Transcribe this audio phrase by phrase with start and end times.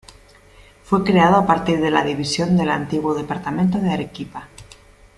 [0.83, 4.49] Fue creado a partir de la división del antiguo Departamento de Arequipa.